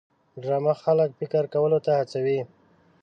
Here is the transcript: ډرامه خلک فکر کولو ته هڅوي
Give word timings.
ډرامه 0.41 0.73
خلک 0.83 1.09
فکر 1.19 1.43
کولو 1.53 1.79
ته 1.85 1.91
هڅوي 1.99 2.39